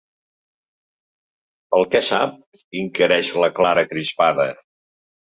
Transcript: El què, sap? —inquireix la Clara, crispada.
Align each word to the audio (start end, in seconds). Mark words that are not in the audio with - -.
El 1.77 1.83
què, 1.91 1.99
sap? 2.07 2.33
—inquireix 2.79 3.29
la 3.43 3.49
Clara, 3.59 3.83
crispada. 3.91 4.47